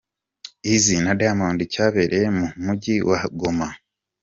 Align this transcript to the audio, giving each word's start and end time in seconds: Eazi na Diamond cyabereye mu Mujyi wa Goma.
Eazi 0.71 0.95
na 1.03 1.13
Diamond 1.19 1.59
cyabereye 1.73 2.27
mu 2.37 2.45
Mujyi 2.63 2.95
wa 3.09 3.19
Goma. 3.39 3.67